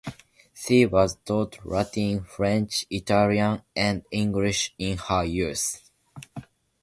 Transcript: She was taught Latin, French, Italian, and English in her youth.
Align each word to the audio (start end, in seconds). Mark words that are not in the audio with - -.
She 0.55 0.87
was 0.87 1.15
taught 1.23 1.63
Latin, 1.63 2.23
French, 2.23 2.87
Italian, 2.89 3.61
and 3.75 4.03
English 4.11 4.73
in 4.79 4.97
her 4.97 5.23
youth. 5.23 5.91